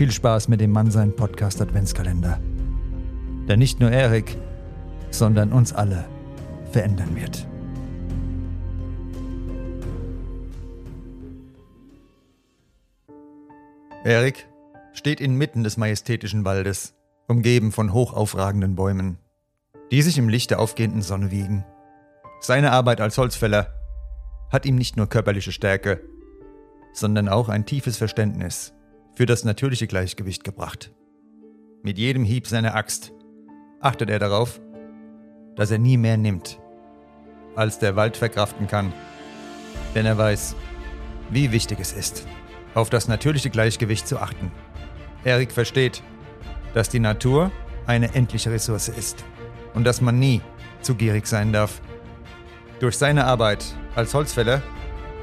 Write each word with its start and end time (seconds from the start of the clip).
Viel 0.00 0.10
Spaß 0.10 0.48
mit 0.48 0.62
dem 0.62 0.70
Mannsein 0.70 1.14
Podcast 1.14 1.60
Adventskalender. 1.60 2.40
Der 3.46 3.58
nicht 3.58 3.80
nur 3.80 3.90
Erik, 3.90 4.34
sondern 5.10 5.52
uns 5.52 5.74
alle 5.74 6.06
verändern 6.72 7.14
wird. 7.14 7.46
Erik 14.04 14.48
steht 14.94 15.20
inmitten 15.20 15.64
des 15.64 15.76
majestätischen 15.76 16.46
Waldes, 16.46 16.94
umgeben 17.28 17.70
von 17.70 17.92
hochaufragenden 17.92 18.76
Bäumen, 18.76 19.18
die 19.90 20.00
sich 20.00 20.16
im 20.16 20.30
Licht 20.30 20.50
der 20.50 20.60
aufgehenden 20.60 21.02
Sonne 21.02 21.30
wiegen. 21.30 21.62
Seine 22.40 22.72
Arbeit 22.72 23.02
als 23.02 23.18
Holzfäller 23.18 23.74
hat 24.50 24.64
ihm 24.64 24.76
nicht 24.76 24.96
nur 24.96 25.10
körperliche 25.10 25.52
Stärke, 25.52 26.00
sondern 26.94 27.28
auch 27.28 27.50
ein 27.50 27.66
tiefes 27.66 27.98
Verständnis 27.98 28.72
für 29.20 29.26
das 29.26 29.44
natürliche 29.44 29.86
Gleichgewicht 29.86 30.44
gebracht. 30.44 30.94
Mit 31.82 31.98
jedem 31.98 32.24
Hieb 32.24 32.46
seiner 32.46 32.74
Axt 32.74 33.12
achtet 33.78 34.08
er 34.08 34.18
darauf, 34.18 34.62
dass 35.56 35.70
er 35.70 35.76
nie 35.76 35.98
mehr 35.98 36.16
nimmt, 36.16 36.58
als 37.54 37.78
der 37.78 37.96
Wald 37.96 38.16
verkraften 38.16 38.66
kann, 38.66 38.94
denn 39.94 40.06
er 40.06 40.16
weiß, 40.16 40.56
wie 41.28 41.52
wichtig 41.52 41.80
es 41.80 41.92
ist, 41.92 42.26
auf 42.72 42.88
das 42.88 43.08
natürliche 43.08 43.50
Gleichgewicht 43.50 44.08
zu 44.08 44.18
achten. 44.18 44.50
Erik 45.22 45.52
versteht, 45.52 46.02
dass 46.72 46.88
die 46.88 46.98
Natur 46.98 47.52
eine 47.86 48.14
endliche 48.14 48.50
Ressource 48.50 48.88
ist 48.88 49.22
und 49.74 49.84
dass 49.84 50.00
man 50.00 50.18
nie 50.18 50.40
zu 50.80 50.94
gierig 50.94 51.26
sein 51.26 51.52
darf. 51.52 51.82
Durch 52.78 52.96
seine 52.96 53.26
Arbeit 53.26 53.66
als 53.94 54.14
Holzfäller 54.14 54.62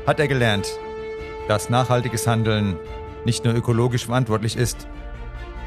hat 0.05 0.19
er 0.19 0.27
gelernt, 0.27 0.67
dass 1.47 1.71
nachhaltiges 1.71 2.27
Handeln 2.27 2.77
nicht 3.28 3.44
nur 3.44 3.53
ökologisch 3.53 4.06
verantwortlich 4.06 4.56
ist, 4.56 4.88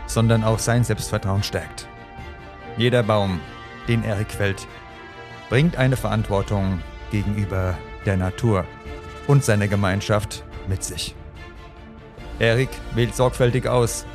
sondern 0.06 0.42
auch 0.42 0.58
sein 0.58 0.82
Selbstvertrauen 0.82 1.42
stärkt. 1.42 1.86
Jeder 2.78 3.02
Baum, 3.02 3.38
den 3.86 4.02
Erik 4.02 4.32
fällt, 4.32 4.66
bringt 5.50 5.76
eine 5.76 5.96
Verantwortung 5.96 6.80
gegenüber 7.10 7.76
der 8.06 8.16
Natur 8.16 8.64
und 9.26 9.44
seiner 9.44 9.68
Gemeinschaft 9.68 10.42
mit 10.68 10.82
sich. 10.82 11.14
Erik 12.38 12.70
wählt 12.94 13.14
sorgfältig 13.14 13.68
aus, 13.68 14.06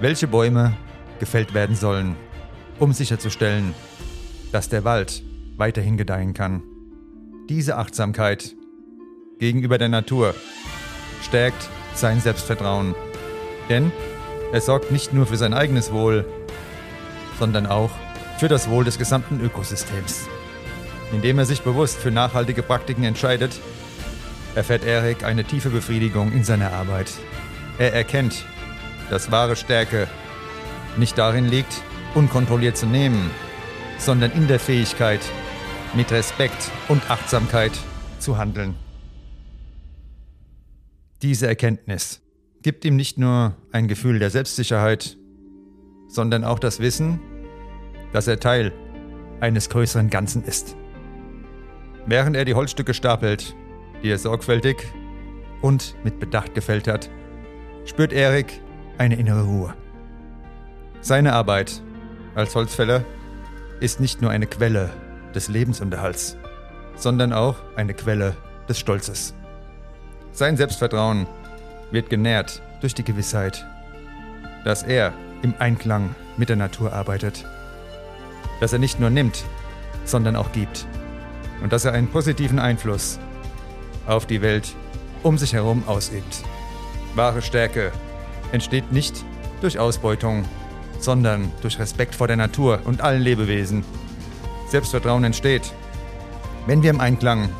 welche 0.00 0.26
Bäume 0.26 0.76
gefällt 1.20 1.54
werden 1.54 1.76
sollen, 1.76 2.16
um 2.80 2.92
sicherzustellen, 2.92 3.72
dass 4.50 4.68
der 4.68 4.82
Wald 4.82 5.22
weiterhin 5.56 5.96
gedeihen 5.96 6.34
kann. 6.34 6.64
Diese 7.48 7.76
Achtsamkeit 7.76 8.56
gegenüber 9.38 9.78
der 9.78 9.90
Natur 9.90 10.34
stärkt 11.22 11.68
sein 11.96 12.20
Selbstvertrauen. 12.20 12.94
Denn 13.68 13.92
er 14.52 14.60
sorgt 14.60 14.90
nicht 14.90 15.12
nur 15.12 15.26
für 15.26 15.36
sein 15.36 15.54
eigenes 15.54 15.92
Wohl, 15.92 16.24
sondern 17.38 17.66
auch 17.66 17.90
für 18.38 18.48
das 18.48 18.68
Wohl 18.68 18.84
des 18.84 18.98
gesamten 18.98 19.40
Ökosystems. 19.40 20.28
Indem 21.12 21.38
er 21.38 21.44
sich 21.44 21.62
bewusst 21.62 21.98
für 21.98 22.10
nachhaltige 22.10 22.62
Praktiken 22.62 23.04
entscheidet, 23.04 23.52
erfährt 24.54 24.84
Erik 24.84 25.24
eine 25.24 25.44
tiefe 25.44 25.70
Befriedigung 25.70 26.32
in 26.32 26.44
seiner 26.44 26.72
Arbeit. 26.72 27.10
Er 27.78 27.92
erkennt, 27.92 28.44
dass 29.10 29.30
wahre 29.30 29.56
Stärke 29.56 30.08
nicht 30.96 31.18
darin 31.18 31.46
liegt, 31.46 31.82
unkontrolliert 32.14 32.76
zu 32.76 32.86
nehmen, 32.86 33.30
sondern 33.98 34.32
in 34.32 34.48
der 34.48 34.60
Fähigkeit, 34.60 35.20
mit 35.94 36.10
Respekt 36.12 36.70
und 36.88 37.10
Achtsamkeit 37.10 37.72
zu 38.18 38.38
handeln. 38.38 38.74
Diese 41.24 41.46
Erkenntnis 41.46 42.20
gibt 42.60 42.84
ihm 42.84 42.96
nicht 42.96 43.16
nur 43.16 43.56
ein 43.72 43.88
Gefühl 43.88 44.18
der 44.18 44.28
Selbstsicherheit, 44.28 45.16
sondern 46.06 46.44
auch 46.44 46.58
das 46.58 46.80
Wissen, 46.80 47.18
dass 48.12 48.28
er 48.28 48.40
Teil 48.40 48.74
eines 49.40 49.70
größeren 49.70 50.10
Ganzen 50.10 50.44
ist. 50.44 50.76
Während 52.04 52.36
er 52.36 52.44
die 52.44 52.52
Holzstücke 52.52 52.92
stapelt, 52.92 53.56
die 54.02 54.10
er 54.10 54.18
sorgfältig 54.18 54.76
und 55.62 55.96
mit 56.04 56.20
Bedacht 56.20 56.54
gefällt 56.54 56.88
hat, 56.88 57.08
spürt 57.86 58.12
Erik 58.12 58.60
eine 58.98 59.16
innere 59.16 59.44
Ruhe. 59.44 59.74
Seine 61.00 61.32
Arbeit 61.32 61.82
als 62.34 62.54
Holzfäller 62.54 63.02
ist 63.80 63.98
nicht 63.98 64.20
nur 64.20 64.30
eine 64.30 64.46
Quelle 64.46 64.90
des 65.34 65.48
Lebensunterhalts, 65.48 66.36
sondern 66.96 67.32
auch 67.32 67.56
eine 67.76 67.94
Quelle 67.94 68.36
des 68.68 68.78
Stolzes. 68.78 69.34
Sein 70.36 70.56
Selbstvertrauen 70.56 71.28
wird 71.92 72.10
genährt 72.10 72.60
durch 72.80 72.92
die 72.92 73.04
Gewissheit, 73.04 73.64
dass 74.64 74.82
er 74.82 75.12
im 75.42 75.54
Einklang 75.60 76.16
mit 76.36 76.48
der 76.48 76.56
Natur 76.56 76.92
arbeitet, 76.92 77.46
dass 78.58 78.72
er 78.72 78.80
nicht 78.80 78.98
nur 78.98 79.10
nimmt, 79.10 79.44
sondern 80.04 80.34
auch 80.34 80.50
gibt 80.50 80.88
und 81.62 81.72
dass 81.72 81.84
er 81.84 81.92
einen 81.92 82.08
positiven 82.08 82.58
Einfluss 82.58 83.20
auf 84.08 84.26
die 84.26 84.42
Welt 84.42 84.74
um 85.22 85.38
sich 85.38 85.52
herum 85.52 85.84
ausübt. 85.86 86.42
Wahre 87.14 87.40
Stärke 87.40 87.92
entsteht 88.50 88.90
nicht 88.90 89.24
durch 89.60 89.78
Ausbeutung, 89.78 90.44
sondern 90.98 91.52
durch 91.62 91.78
Respekt 91.78 92.12
vor 92.12 92.26
der 92.26 92.36
Natur 92.36 92.80
und 92.86 93.02
allen 93.02 93.22
Lebewesen. 93.22 93.84
Selbstvertrauen 94.68 95.22
entsteht, 95.22 95.72
wenn 96.66 96.82
wir 96.82 96.90
im 96.90 96.98
Einklang 97.00 97.50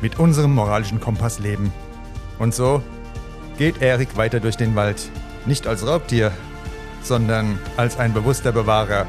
mit 0.00 0.20
unserem 0.20 0.54
moralischen 0.54 1.00
Kompass 1.00 1.40
leben. 1.40 1.72
Und 2.38 2.54
so 2.54 2.82
geht 3.58 3.80
Erik 3.80 4.16
weiter 4.16 4.40
durch 4.40 4.56
den 4.56 4.74
Wald, 4.76 5.10
nicht 5.46 5.66
als 5.66 5.86
Raubtier, 5.86 6.32
sondern 7.02 7.58
als 7.76 7.98
ein 7.98 8.12
bewusster 8.12 8.52
Bewahrer, 8.52 9.06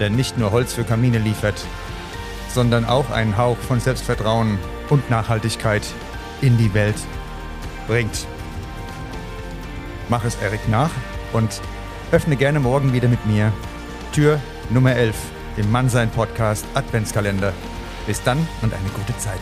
der 0.00 0.10
nicht 0.10 0.38
nur 0.38 0.50
Holz 0.50 0.72
für 0.72 0.84
Kamine 0.84 1.18
liefert, 1.18 1.64
sondern 2.48 2.84
auch 2.84 3.10
einen 3.10 3.36
Hauch 3.36 3.58
von 3.58 3.80
Selbstvertrauen 3.80 4.58
und 4.90 5.08
Nachhaltigkeit 5.10 5.82
in 6.40 6.56
die 6.58 6.74
Welt 6.74 6.96
bringt. 7.86 8.26
Mach 10.08 10.24
es 10.24 10.36
Erik 10.36 10.68
nach 10.68 10.90
und 11.32 11.60
öffne 12.12 12.36
gerne 12.36 12.60
morgen 12.60 12.92
wieder 12.92 13.08
mit 13.08 13.24
mir 13.26 13.52
Tür 14.12 14.40
Nummer 14.70 14.94
11 14.94 15.16
im 15.56 15.70
Mannsein 15.70 16.10
Podcast 16.10 16.64
Adventskalender. 16.74 17.52
Bis 18.06 18.22
dann 18.22 18.38
und 18.62 18.72
eine 18.72 18.90
gute 18.90 19.16
Zeit. 19.18 19.40